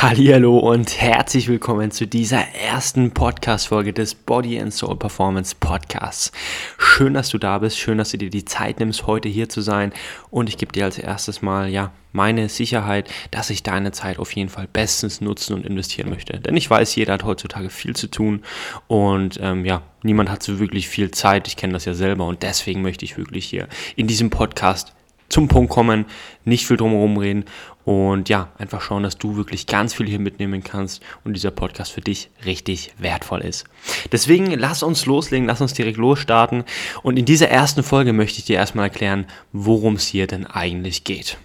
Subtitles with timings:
[0.00, 6.30] Hallo und herzlich willkommen zu dieser ersten Podcast-Folge des Body and Soul Performance Podcasts.
[6.78, 9.60] Schön, dass du da bist, schön, dass du dir die Zeit nimmst, heute hier zu
[9.60, 9.92] sein.
[10.30, 14.30] Und ich gebe dir als erstes mal, ja, meine Sicherheit, dass ich deine Zeit auf
[14.30, 16.38] jeden Fall bestens nutzen und investieren möchte.
[16.38, 18.44] Denn ich weiß, jeder hat heutzutage viel zu tun
[18.86, 21.48] und ähm, ja, niemand hat so wirklich viel Zeit.
[21.48, 24.94] Ich kenne das ja selber und deswegen möchte ich wirklich hier in diesem Podcast
[25.28, 26.06] zum Punkt kommen,
[26.44, 27.44] nicht viel drumherum reden
[27.84, 31.92] und ja, einfach schauen, dass du wirklich ganz viel hier mitnehmen kannst und dieser Podcast
[31.92, 33.64] für dich richtig wertvoll ist.
[34.12, 36.64] Deswegen lass uns loslegen, lass uns direkt losstarten
[37.02, 41.04] und in dieser ersten Folge möchte ich dir erstmal erklären, worum es hier denn eigentlich
[41.04, 41.38] geht.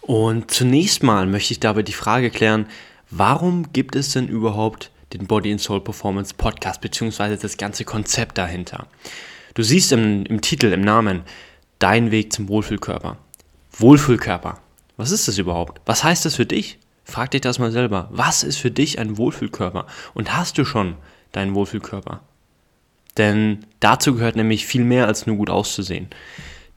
[0.00, 2.66] Und zunächst mal möchte ich dabei die Frage klären,
[3.10, 8.36] warum gibt es denn überhaupt den Body and Soul Performance Podcast beziehungsweise das ganze Konzept
[8.36, 8.86] dahinter?
[9.54, 11.22] Du siehst im, im Titel, im Namen,
[11.78, 13.18] dein Weg zum Wohlfühlkörper.
[13.72, 14.58] Wohlfühlkörper.
[14.96, 15.80] Was ist das überhaupt?
[15.86, 16.78] Was heißt das für dich?
[17.04, 18.08] Frag dich das mal selber.
[18.10, 19.86] Was ist für dich ein Wohlfühlkörper?
[20.14, 20.96] Und hast du schon
[21.32, 22.20] deinen Wohlfühlkörper?
[23.16, 26.08] Denn dazu gehört nämlich viel mehr als nur gut auszusehen.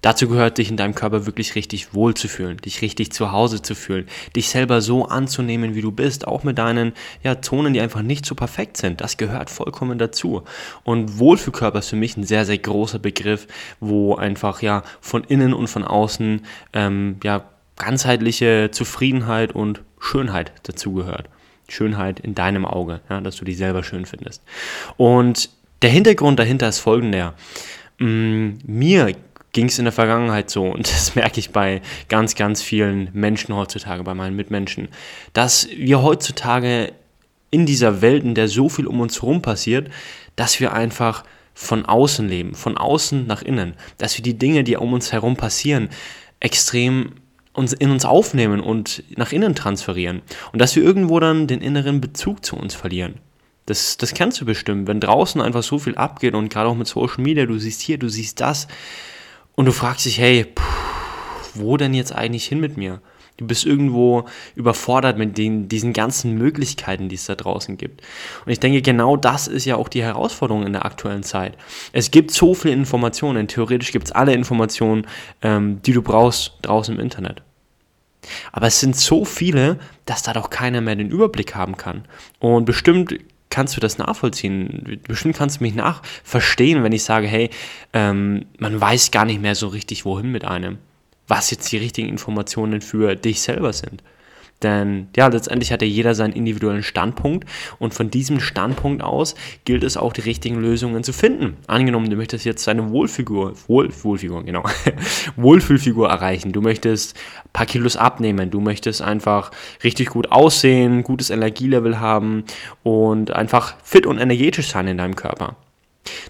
[0.02, 4.08] Dazu gehört, dich in deinem Körper wirklich richtig wohlzufühlen, dich richtig zu Hause zu fühlen,
[4.36, 8.26] dich selber so anzunehmen, wie du bist, auch mit deinen ja, Zonen, die einfach nicht
[8.26, 9.02] so perfekt sind.
[9.02, 10.44] Das gehört vollkommen dazu.
[10.84, 13.48] Und Wohlfühlkörper ist für mich ein sehr, sehr großer Begriff,
[13.80, 16.42] wo einfach ja von innen und von außen
[16.74, 17.44] ähm, ja
[17.76, 21.28] ganzheitliche Zufriedenheit und Schönheit dazugehört.
[21.70, 24.44] Schönheit in deinem Auge, ja, dass du dich selber schön findest.
[24.96, 25.50] Und
[25.82, 27.34] der Hintergrund dahinter ist folgender.
[28.00, 29.16] Mm, mir
[29.58, 33.56] ging es in der Vergangenheit so, und das merke ich bei ganz, ganz vielen Menschen
[33.56, 34.88] heutzutage, bei meinen Mitmenschen,
[35.34, 36.94] dass wir heutzutage
[37.50, 39.90] in dieser Welt, in der so viel um uns herum passiert,
[40.36, 41.24] dass wir einfach
[41.56, 45.36] von außen leben, von außen nach innen, dass wir die Dinge, die um uns herum
[45.36, 45.90] passieren,
[46.40, 47.14] extrem
[47.52, 50.22] uns in uns aufnehmen und nach innen transferieren
[50.54, 53.16] und dass wir irgendwo dann den inneren Bezug zu uns verlieren.
[53.66, 56.86] Das, das kennst du bestimmt, wenn draußen einfach so viel abgeht und gerade auch mit
[56.86, 58.68] Social Media, du siehst hier, du siehst das,
[59.58, 63.02] und du fragst dich, hey, pff, wo denn jetzt eigentlich hin mit mir?
[63.38, 64.26] Du bist irgendwo
[64.56, 68.02] überfordert mit den, diesen ganzen Möglichkeiten, die es da draußen gibt.
[68.46, 71.58] Und ich denke, genau das ist ja auch die Herausforderung in der aktuellen Zeit.
[71.92, 73.48] Es gibt so viele Informationen.
[73.48, 75.08] Theoretisch gibt es alle Informationen,
[75.42, 77.42] ähm, die du brauchst draußen im Internet.
[78.52, 82.06] Aber es sind so viele, dass da doch keiner mehr den Überblick haben kann.
[82.40, 83.16] Und bestimmt
[83.50, 85.00] kannst du das nachvollziehen.
[85.08, 87.50] Bestimmt kannst du mich nachverstehen, wenn ich sage, hey,
[87.94, 90.78] ähm, man weiß gar nicht mehr so richtig, wohin mit einem.
[91.28, 94.02] Was jetzt die richtigen Informationen für dich selber sind.
[94.64, 97.48] Denn ja, letztendlich hat ja jeder seinen individuellen Standpunkt
[97.78, 99.36] und von diesem Standpunkt aus
[99.66, 101.58] gilt es auch, die richtigen Lösungen zu finden.
[101.68, 104.64] Angenommen, du möchtest jetzt deine Wohlfigur, Wohl, Wohlfigur, genau,
[105.36, 106.54] Wohlfühlfigur erreichen.
[106.54, 109.52] Du möchtest ein paar Kilos abnehmen, du möchtest einfach
[109.84, 112.44] richtig gut aussehen, gutes Energielevel haben
[112.82, 115.56] und einfach fit und energetisch sein in deinem Körper.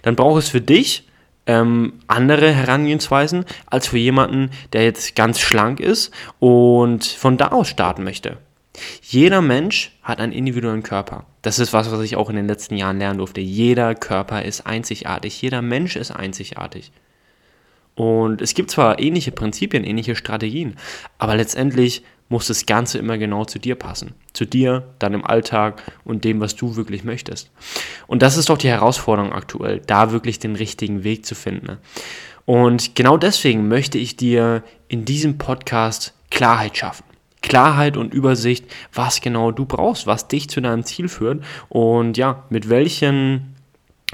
[0.02, 1.07] Dann braucht es für dich
[1.48, 7.68] ähm, andere Herangehensweisen als für jemanden, der jetzt ganz schlank ist und von da aus
[7.68, 8.36] starten möchte.
[9.02, 11.24] Jeder Mensch hat einen individuellen Körper.
[11.42, 13.40] Das ist was, was ich auch in den letzten Jahren lernen durfte.
[13.40, 15.40] Jeder Körper ist einzigartig.
[15.42, 16.92] Jeder Mensch ist einzigartig.
[17.96, 20.76] Und es gibt zwar ähnliche Prinzipien, ähnliche Strategien,
[21.18, 24.14] aber letztendlich muss das Ganze immer genau zu dir passen.
[24.32, 27.50] Zu dir, deinem Alltag und dem, was du wirklich möchtest.
[28.06, 31.78] Und das ist doch die Herausforderung aktuell, da wirklich den richtigen Weg zu finden.
[32.44, 37.04] Und genau deswegen möchte ich dir in diesem Podcast Klarheit schaffen.
[37.42, 42.44] Klarheit und Übersicht, was genau du brauchst, was dich zu deinem Ziel führt und ja,
[42.50, 43.54] mit welchen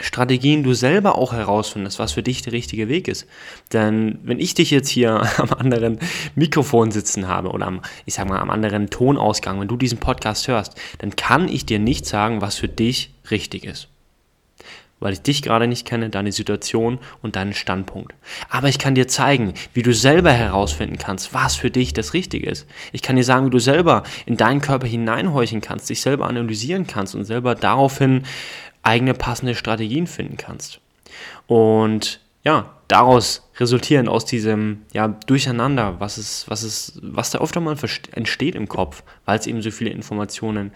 [0.00, 3.28] Strategien du selber auch herausfindest, was für dich der richtige Weg ist.
[3.72, 6.00] Denn wenn ich dich jetzt hier am anderen
[6.34, 10.48] Mikrofon sitzen habe oder am, ich sag mal, am anderen Tonausgang, wenn du diesen Podcast
[10.48, 13.88] hörst, dann kann ich dir nicht sagen, was für dich richtig ist.
[14.98, 18.14] Weil ich dich gerade nicht kenne, deine Situation und deinen Standpunkt.
[18.48, 22.48] Aber ich kann dir zeigen, wie du selber herausfinden kannst, was für dich das Richtige
[22.48, 22.66] ist.
[22.92, 26.86] Ich kann dir sagen, wie du selber in deinen Körper hineinhorchen kannst, dich selber analysieren
[26.86, 28.24] kannst und selber daraufhin
[28.84, 30.80] eigene passende Strategien finden kannst.
[31.46, 37.56] Und ja, daraus resultieren aus diesem ja, Durcheinander, was, ist, was, ist, was da oft
[37.56, 37.76] einmal
[38.12, 40.72] entsteht im Kopf, weil es eben so viele Informationen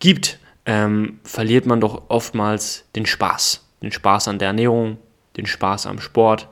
[0.00, 3.64] gibt, ähm, verliert man doch oftmals den Spaß.
[3.80, 4.98] Den Spaß an der Ernährung,
[5.36, 6.48] den Spaß am Sport,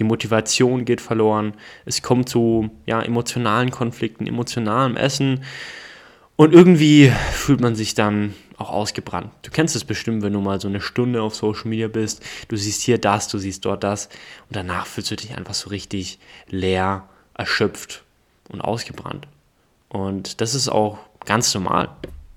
[0.00, 1.54] die Motivation geht verloren,
[1.84, 5.44] es kommt zu ja, emotionalen Konflikten, emotionalem Essen
[6.36, 9.30] und irgendwie fühlt man sich dann auch ausgebrannt.
[9.42, 12.22] Du kennst es bestimmt, wenn du mal so eine Stunde auf Social Media bist.
[12.48, 14.06] Du siehst hier das, du siehst dort das.
[14.48, 18.04] Und danach fühlst du dich einfach so richtig leer, erschöpft
[18.48, 19.26] und ausgebrannt.
[19.88, 21.90] Und das ist auch ganz normal.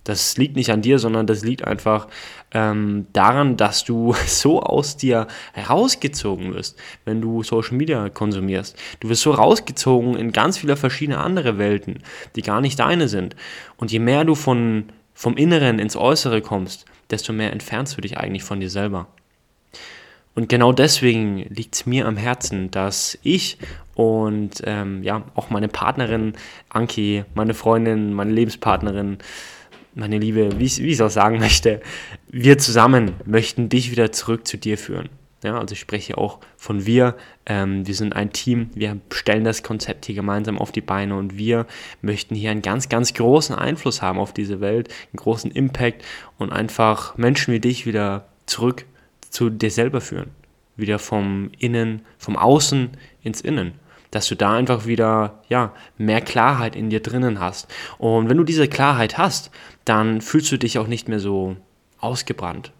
[0.07, 2.07] Das liegt nicht an dir, sondern das liegt einfach
[2.54, 5.27] ähm, daran, dass du so aus dir
[5.68, 8.77] rausgezogen wirst, wenn du Social Media konsumierst.
[9.01, 12.04] Du wirst so rausgezogen in ganz viele verschiedene andere Welten,
[12.38, 13.36] die gar nicht deine sind.
[13.75, 18.18] Und je mehr du von, vom Inneren ins Äußere kommst, desto mehr entfernst du dich
[18.18, 19.07] eigentlich von dir selber.
[20.36, 23.57] Und genau deswegen liegt es mir am Herzen, dass ich
[23.95, 26.33] und ähm, ja auch meine Partnerin
[26.69, 29.18] Anki, meine Freundin, meine Lebenspartnerin,
[29.97, 31.81] meine Liebe, wie ich es auch sagen möchte,
[32.29, 35.09] wir zusammen möchten dich wieder zurück zu dir führen.
[35.44, 37.15] Ja, also ich spreche auch von wir.
[37.45, 41.38] Ähm, wir sind ein Team, wir stellen das Konzept hier gemeinsam auf die Beine und
[41.38, 41.67] wir
[42.01, 46.03] möchten hier einen ganz, ganz großen Einfluss haben auf diese Welt, einen großen Impact
[46.38, 48.85] und einfach Menschen wie dich wieder zurück
[49.29, 50.31] zu dir selber führen.
[50.75, 52.89] Wieder vom Innen, vom Außen
[53.23, 53.73] ins Innen
[54.17, 57.71] dass du da einfach wieder ja, mehr Klarheit in dir drinnen hast.
[57.99, 59.51] Und wenn du diese Klarheit hast,
[59.85, 61.55] dann fühlst du dich auch nicht mehr so
[61.99, 62.71] ausgebrannt.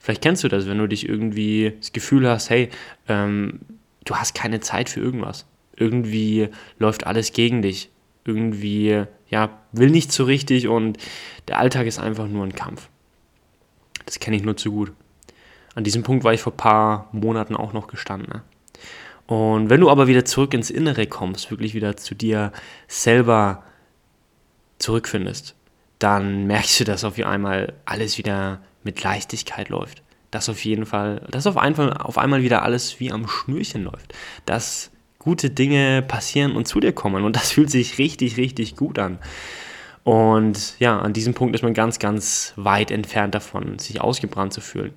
[0.00, 2.70] Vielleicht kennst du das, wenn du dich irgendwie das Gefühl hast, hey,
[3.06, 3.60] ähm,
[4.04, 5.46] du hast keine Zeit für irgendwas.
[5.76, 6.48] Irgendwie
[6.80, 7.88] läuft alles gegen dich.
[8.24, 10.98] Irgendwie, ja, will nicht so richtig und
[11.46, 12.88] der Alltag ist einfach nur ein Kampf.
[14.06, 14.92] Das kenne ich nur zu gut.
[15.76, 18.28] An diesem Punkt war ich vor ein paar Monaten auch noch gestanden.
[18.32, 18.42] Ne?
[19.30, 22.50] Und wenn du aber wieder zurück ins Innere kommst, wirklich wieder zu dir
[22.88, 23.62] selber
[24.80, 25.54] zurückfindest,
[26.00, 30.02] dann merkst du, dass auf einmal alles wieder mit Leichtigkeit läuft.
[30.32, 34.12] Dass auf jeden Fall, dass auf einmal, auf einmal wieder alles wie am Schnürchen läuft.
[34.46, 34.90] Dass
[35.20, 37.22] gute Dinge passieren und zu dir kommen.
[37.22, 39.20] Und das fühlt sich richtig, richtig gut an.
[40.02, 44.60] Und ja, an diesem Punkt ist man ganz, ganz weit entfernt davon, sich ausgebrannt zu
[44.60, 44.94] fühlen.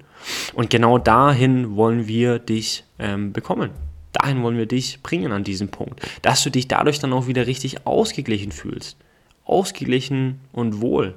[0.56, 3.70] Und genau dahin wollen wir dich ähm, bekommen.
[4.14, 7.48] Dahin wollen wir dich bringen an diesem Punkt, dass du dich dadurch dann auch wieder
[7.48, 8.98] richtig ausgeglichen fühlst.
[9.44, 11.16] Ausgeglichen und wohl.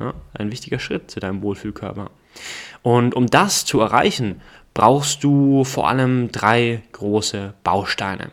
[0.00, 2.10] Ja, ein wichtiger Schritt zu deinem Wohlfühlkörper.
[2.82, 4.40] Und um das zu erreichen,
[4.72, 8.30] brauchst du vor allem drei große Bausteine.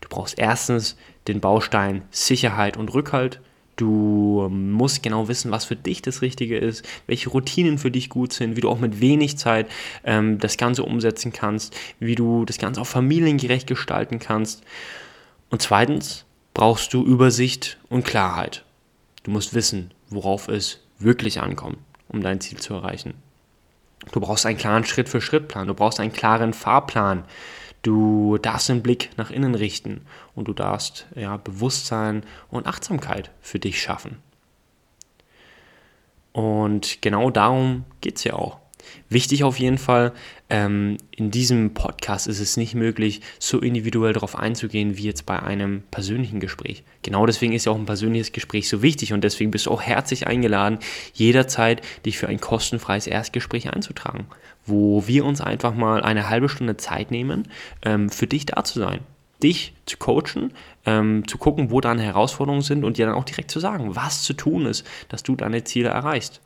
[0.00, 0.96] Du brauchst erstens
[1.28, 3.40] den Baustein Sicherheit und Rückhalt.
[3.76, 8.32] Du musst genau wissen, was für dich das Richtige ist, welche Routinen für dich gut
[8.32, 9.68] sind, wie du auch mit wenig Zeit
[10.02, 14.62] ähm, das Ganze umsetzen kannst, wie du das Ganze auch familiengerecht gestalten kannst.
[15.50, 16.24] Und zweitens
[16.54, 18.64] brauchst du Übersicht und Klarheit.
[19.24, 23.12] Du musst wissen, worauf es wirklich ankommt, um dein Ziel zu erreichen.
[24.12, 27.24] Du brauchst einen klaren Schritt-für-Schritt-Plan, du brauchst einen klaren Fahrplan,
[27.82, 33.58] Du darfst den Blick nach innen richten und du darfst ja, Bewusstsein und Achtsamkeit für
[33.58, 34.18] dich schaffen.
[36.32, 38.58] Und genau darum geht es ja auch.
[39.08, 40.12] Wichtig auf jeden Fall,
[40.48, 45.40] ähm, in diesem Podcast ist es nicht möglich, so individuell darauf einzugehen wie jetzt bei
[45.42, 46.84] einem persönlichen Gespräch.
[47.02, 49.82] Genau deswegen ist ja auch ein persönliches Gespräch so wichtig und deswegen bist du auch
[49.82, 50.78] herzlich eingeladen,
[51.14, 54.26] jederzeit dich für ein kostenfreies Erstgespräch einzutragen,
[54.64, 57.48] wo wir uns einfach mal eine halbe Stunde Zeit nehmen,
[57.82, 59.00] ähm, für dich da zu sein
[59.42, 60.52] dich zu coachen,
[60.84, 64.22] ähm, zu gucken, wo deine Herausforderungen sind und dir dann auch direkt zu sagen, was
[64.22, 66.40] zu tun ist, dass du deine Ziele erreichst.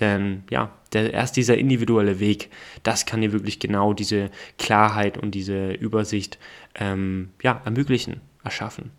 [0.00, 2.50] Denn ja, der, erst dieser individuelle Weg,
[2.82, 6.38] das kann dir wirklich genau diese Klarheit und diese Übersicht
[6.74, 8.90] ähm, ja, ermöglichen, erschaffen.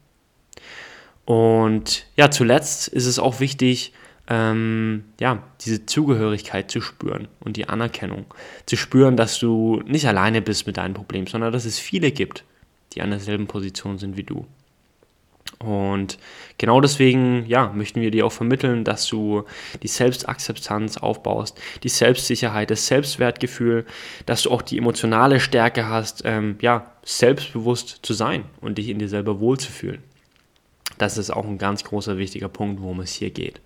[1.26, 3.94] Und ja, zuletzt ist es auch wichtig,
[4.28, 8.26] ähm, ja, diese Zugehörigkeit zu spüren und die Anerkennung.
[8.66, 12.44] Zu spüren, dass du nicht alleine bist mit deinem Problem, sondern dass es viele gibt,
[12.94, 14.48] die an derselben Position sind wie du.
[15.60, 16.18] Und
[16.58, 19.44] genau deswegen, ja, möchten wir dir auch vermitteln, dass du
[19.84, 23.86] die Selbstakzeptanz aufbaust, die Selbstsicherheit, das Selbstwertgefühl,
[24.26, 29.00] dass du auch die emotionale Stärke hast, ähm, ja, selbstbewusst zu sein und dich in
[29.00, 30.04] dir selber wohlzufühlen.
[30.98, 33.60] Das ist auch ein ganz großer wichtiger Punkt, worum es hier geht.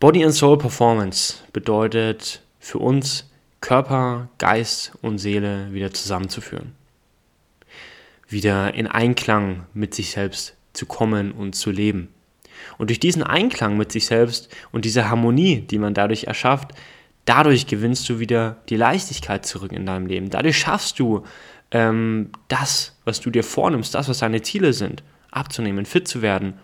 [0.00, 6.74] Body and Soul Performance bedeutet für uns Körper, Geist und Seele wieder zusammenzuführen
[8.28, 12.08] wieder in Einklang mit sich selbst zu kommen und zu leben.
[12.76, 16.72] Und durch diesen Einklang mit sich selbst und diese Harmonie, die man dadurch erschafft,
[17.24, 20.30] dadurch gewinnst du wieder die Leichtigkeit zurück in deinem Leben.
[20.30, 21.24] Dadurch schaffst du
[21.70, 26.54] ähm, das, was du dir vornimmst, das, was deine Ziele sind, abzunehmen, fit zu werden.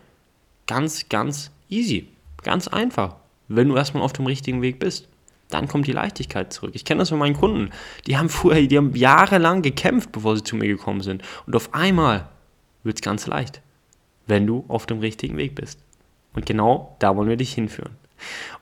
[0.67, 2.09] Ganz, ganz easy,
[2.43, 3.17] ganz einfach,
[3.49, 5.09] wenn du erstmal auf dem richtigen Weg bist
[5.49, 6.73] dann kommt die Leichtigkeit zurück.
[6.75, 7.71] Ich kenne das von meinen Kunden.
[8.07, 11.23] Die haben vorher, die haben jahrelang gekämpft, bevor sie zu mir gekommen sind.
[11.47, 12.29] Und auf einmal
[12.83, 13.61] wird es ganz leicht,
[14.27, 15.79] wenn du auf dem richtigen Weg bist.
[16.35, 17.97] Und genau da wollen wir dich hinführen.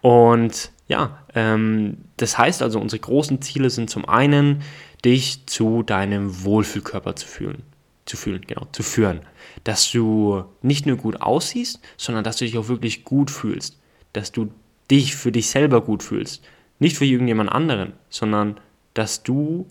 [0.01, 4.62] Und ja, ähm, das heißt also, unsere großen Ziele sind zum einen,
[5.05, 7.62] dich zu deinem Wohlfühlkörper zu fühlen
[8.05, 9.21] zu fühlen, genau, zu führen.
[9.65, 13.79] Dass du nicht nur gut aussiehst, sondern dass du dich auch wirklich gut fühlst.
[14.12, 14.51] Dass du
[14.91, 16.43] dich für dich selber gut fühlst.
[16.83, 18.59] Nicht für irgendjemand anderen, sondern
[18.93, 19.69] dass du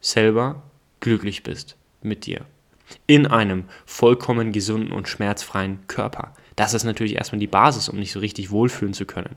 [0.00, 0.64] selber
[0.98, 2.44] glücklich bist mit dir.
[3.06, 6.34] In einem vollkommen gesunden und schmerzfreien Körper.
[6.56, 9.36] Das ist natürlich erstmal die Basis, um dich so richtig wohlfühlen zu können.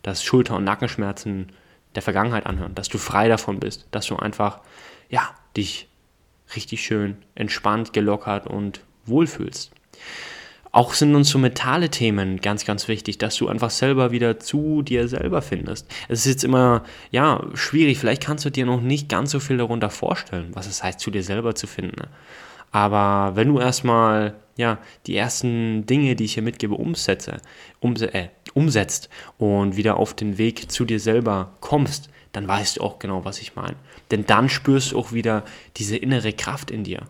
[0.00, 1.52] Dass Schulter- und Nackenschmerzen
[1.94, 4.62] der Vergangenheit anhören, dass du frei davon bist, dass du einfach,
[5.10, 5.90] ja, dich
[6.54, 9.72] richtig schön entspannt, gelockert und wohlfühlst.
[10.72, 14.82] Auch sind uns so mentale Themen ganz, ganz wichtig, dass du einfach selber wieder zu
[14.82, 15.86] dir selber findest.
[16.08, 17.98] Es ist jetzt immer, ja, schwierig.
[17.98, 21.10] Vielleicht kannst du dir noch nicht ganz so viel darunter vorstellen, was es heißt, zu
[21.10, 22.08] dir selber zu finden.
[22.72, 27.38] Aber wenn du erstmal, ja, die ersten Dinge, die ich hier mitgebe, umsetze,
[27.80, 29.08] umse äh, umsetzt
[29.38, 33.40] und wieder auf den Weg zu dir selber kommst, dann weißt du auch genau, was
[33.40, 33.76] ich meine.
[34.10, 35.42] Denn dann spürst du auch wieder
[35.76, 37.02] diese innere Kraft in dir.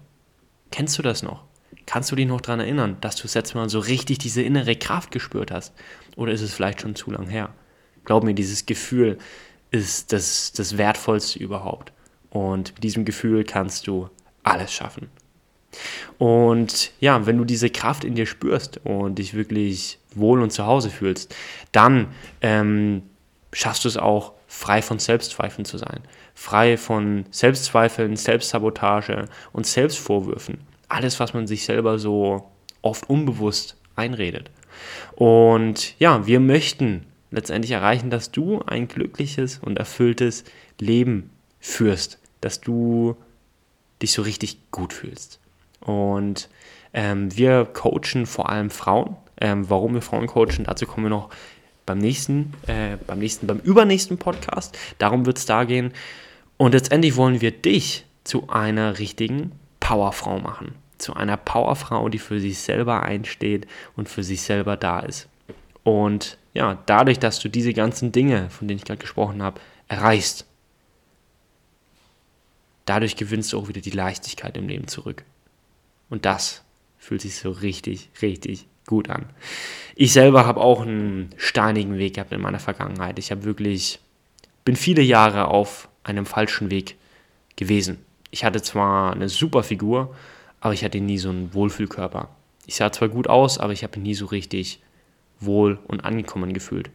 [0.70, 1.42] Kennst du das noch?
[1.86, 4.74] Kannst du dich noch daran erinnern, dass du das letzte Mal so richtig diese innere
[4.74, 5.72] Kraft gespürt hast?
[6.16, 7.50] Oder ist es vielleicht schon zu lang her?
[8.04, 9.18] Glaub mir, dieses Gefühl
[9.70, 11.92] ist das, das Wertvollste überhaupt.
[12.30, 14.10] Und mit diesem Gefühl kannst du
[14.42, 15.08] alles schaffen.
[16.18, 20.66] Und ja, wenn du diese Kraft in dir spürst und dich wirklich wohl und zu
[20.66, 21.34] Hause fühlst,
[21.72, 22.08] dann
[22.40, 23.02] ähm,
[23.52, 26.00] schaffst du es auch, frei von Selbstzweifeln zu sein.
[26.34, 32.50] Frei von Selbstzweifeln, Selbstsabotage und Selbstvorwürfen alles, was man sich selber so
[32.82, 34.50] oft unbewusst einredet.
[35.14, 40.44] Und ja, wir möchten letztendlich erreichen, dass du ein glückliches und erfülltes
[40.78, 43.16] Leben führst, dass du
[44.02, 45.40] dich so richtig gut fühlst.
[45.80, 46.48] Und
[46.92, 49.16] ähm, wir coachen vor allem Frauen.
[49.38, 51.30] Ähm, warum wir Frauen coachen, dazu kommen wir noch
[51.84, 54.76] beim nächsten, äh, beim nächsten, beim übernächsten Podcast.
[54.98, 55.92] Darum wird es da gehen.
[56.56, 59.52] Und letztendlich wollen wir dich zu einer richtigen
[59.86, 60.74] Powerfrau machen.
[60.98, 65.28] Zu einer Powerfrau, die für sich selber einsteht und für sich selber da ist.
[65.84, 70.44] Und ja, dadurch, dass du diese ganzen Dinge, von denen ich gerade gesprochen habe, erreichst,
[72.84, 75.22] dadurch gewinnst du auch wieder die Leichtigkeit im Leben zurück.
[76.10, 76.64] Und das
[76.98, 79.26] fühlt sich so richtig, richtig gut an.
[79.94, 83.20] Ich selber habe auch einen steinigen Weg gehabt in meiner Vergangenheit.
[83.20, 84.00] Ich habe wirklich,
[84.64, 86.96] bin viele Jahre auf einem falschen Weg
[87.54, 88.04] gewesen.
[88.30, 90.14] Ich hatte zwar eine super Figur,
[90.60, 92.28] aber ich hatte nie so einen Wohlfühlkörper.
[92.66, 94.80] Ich sah zwar gut aus, aber ich habe nie so richtig
[95.38, 96.90] wohl und angekommen gefühlt.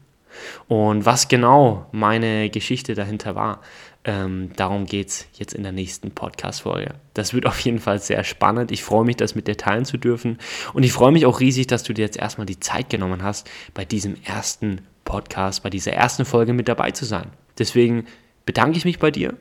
[0.68, 3.62] Und was genau meine Geschichte dahinter war,
[4.04, 6.96] ähm, darum geht es jetzt in der nächsten Podcast-Folge.
[7.14, 8.72] Das wird auf jeden Fall sehr spannend.
[8.72, 10.40] Ich freue mich, das mit dir teilen zu dürfen.
[10.74, 13.50] Und ich freue mich auch riesig, dass du dir jetzt erstmal die Zeit genommen hast,
[13.74, 17.28] bei diesem ersten Podcast, bei dieser ersten Folge mit dabei zu sein.
[17.60, 18.06] Deswegen
[18.46, 19.36] bedanke ich mich bei dir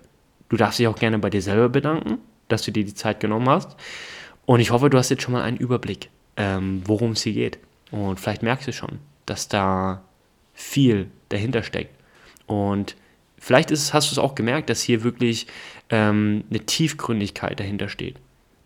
[0.51, 3.49] Du darfst dich auch gerne bei dir selber bedanken, dass du dir die Zeit genommen
[3.49, 3.77] hast.
[4.45, 7.59] Und ich hoffe, du hast jetzt schon mal einen Überblick, ähm, worum es hier geht.
[7.93, 10.03] Und vielleicht merkst du schon, dass da
[10.53, 11.95] viel dahinter steckt.
[12.47, 12.97] Und
[13.39, 15.47] vielleicht ist, hast du es auch gemerkt, dass hier wirklich
[15.89, 18.17] ähm, eine Tiefgründigkeit dahinter steht.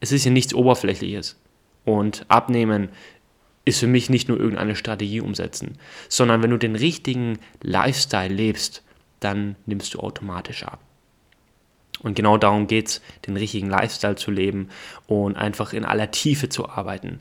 [0.00, 1.38] Es ist hier nichts Oberflächliches.
[1.84, 2.88] Und abnehmen
[3.66, 5.76] ist für mich nicht nur irgendeine Strategie umsetzen,
[6.08, 8.82] sondern wenn du den richtigen Lifestyle lebst,
[9.20, 10.80] dann nimmst du automatisch ab.
[12.00, 14.68] Und genau darum geht es, den richtigen Lifestyle zu leben
[15.06, 17.20] und einfach in aller Tiefe zu arbeiten.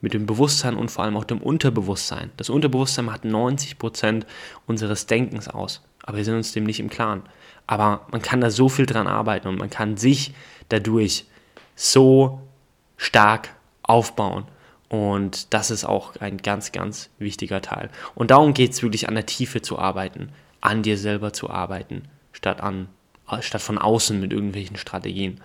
[0.00, 2.30] Mit dem Bewusstsein und vor allem auch dem Unterbewusstsein.
[2.36, 4.24] Das Unterbewusstsein macht 90%
[4.66, 5.82] unseres Denkens aus.
[6.02, 7.22] Aber wir sind uns dem nicht im Klaren.
[7.66, 10.34] Aber man kann da so viel dran arbeiten und man kann sich
[10.68, 11.24] dadurch
[11.74, 12.42] so
[12.96, 14.44] stark aufbauen.
[14.88, 17.90] Und das ist auch ein ganz, ganz wichtiger Teil.
[18.14, 22.02] Und darum geht es wirklich an der Tiefe zu arbeiten, an dir selber zu arbeiten,
[22.32, 22.88] statt an
[23.42, 25.40] statt von außen mit irgendwelchen Strategien.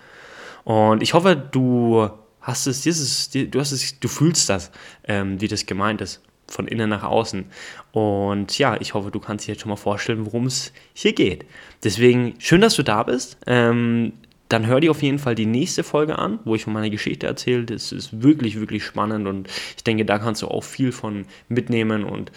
[0.64, 4.70] Und ich hoffe, du hast es, dieses, du hast es, du fühlst das,
[5.04, 7.46] ähm, wie das gemeint ist, von innen nach außen.
[7.92, 11.44] Und ja, ich hoffe, du kannst dir jetzt schon mal vorstellen, worum es hier geht.
[11.84, 13.38] Deswegen schön, dass du da bist.
[13.46, 14.12] Ähm,
[14.48, 17.26] dann hör dir auf jeden Fall die nächste Folge an, wo ich von meiner Geschichte
[17.26, 17.64] erzähle.
[17.64, 22.02] Das ist wirklich, wirklich spannend und ich denke, da kannst du auch viel von mitnehmen
[22.02, 22.32] und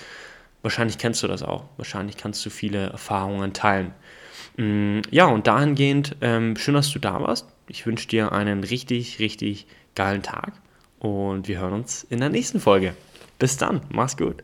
[0.62, 1.66] wahrscheinlich kennst du das auch.
[1.78, 3.94] Wahrscheinlich kannst du viele Erfahrungen teilen.
[4.58, 7.48] Mm, ja, und dahingehend, ähm, schön, dass du da warst.
[7.68, 10.54] Ich wünsche dir einen richtig, richtig geilen Tag
[11.00, 12.96] und wir hören uns in der nächsten Folge.
[13.40, 14.44] Bis dann, mach's gut.